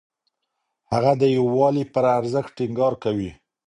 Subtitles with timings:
[0.91, 3.29] هغه د يووالي پر ارزښت ټينګار کوي.